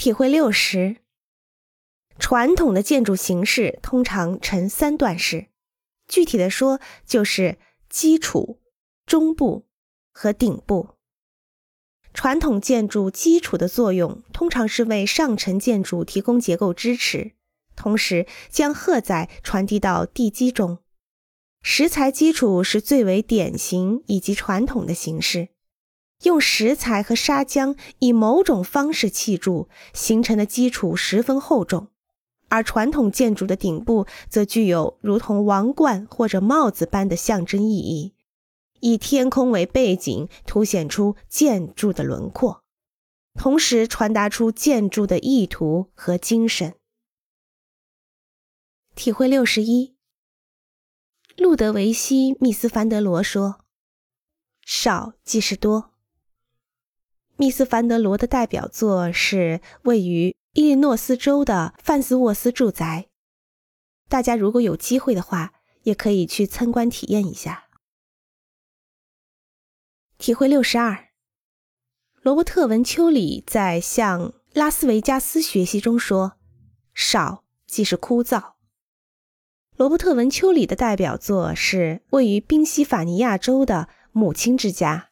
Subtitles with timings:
[0.00, 0.96] 体会六十。
[2.18, 5.48] 传统的建筑形式通常呈三段式，
[6.08, 7.58] 具体的说就是
[7.90, 8.58] 基础、
[9.04, 9.66] 中部
[10.10, 10.94] 和顶部。
[12.14, 17.32] 传统建筑基础的作用通常是为上层建筑提供结构支持，
[17.76, 20.78] 同时将荷载传递到地基中。
[21.60, 25.50] 石材基础是最为典型以及传统的形式。
[26.22, 31.88] 用石材和砂浆以某种方式砌筑形成的基础十分厚重，
[32.48, 38.14] 而传统建筑的顶部则具有如同王冠或者帽子般的象征意义，
[38.80, 42.62] 以天空为背景，凸显出建筑的轮廓，
[43.34, 46.74] 同时传达出建筑的意图和精神。
[48.94, 49.94] 体会六十一，
[51.38, 53.60] 路德维希·密斯·凡德罗说
[54.66, 55.89] ：“少即是多。”
[57.40, 63.08] 密斯·凡德罗的代表作是位于伊利诺斯州的范斯沃斯住宅。
[64.10, 67.64] 大家如果有机会的话，也可以去参观体验一下。
[70.18, 71.08] 体会六十二。
[72.20, 76.34] 罗伯特·文丘里在向拉斯维加斯学习中说
[76.92, 78.52] ：“少即是枯燥。”
[79.78, 85.09] 罗伯特·文丘里的代表作是位于宾夕法尼亚州的母亲之家。